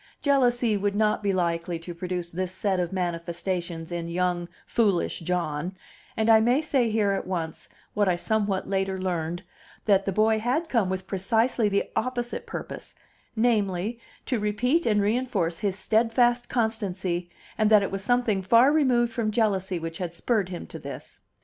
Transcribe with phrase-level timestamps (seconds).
[0.19, 5.75] Jealousy would not be likely to produce this set of manifestations in young, foolish John;
[6.17, 9.43] and I may say here at once, what I somewhat later learned,
[9.85, 12.95] that the boy had come with precisely the opposite purpose,
[13.35, 19.13] namely, to repeat and reenforce his steadfast constancy, and that it was something far removed
[19.13, 21.19] from jealousy which had spurred him to this.